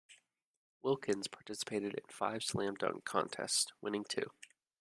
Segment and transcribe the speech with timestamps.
[0.81, 4.31] Wilkins participated in five slam dunk contests, winning two.